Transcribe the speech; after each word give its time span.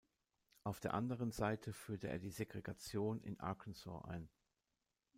Auf 0.63 0.79
der 0.79 0.95
anderen 0.95 1.29
Seite 1.29 1.73
führte 1.73 2.07
er 2.07 2.17
die 2.17 2.31
Segregation 2.31 3.21
in 3.21 3.39
Arkansas 3.39 4.03
ein. 4.05 4.29